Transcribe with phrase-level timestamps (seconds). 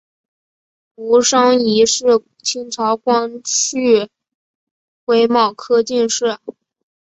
[0.95, 4.09] 胡商彝是清朝光绪
[5.05, 6.39] 癸卯科进士。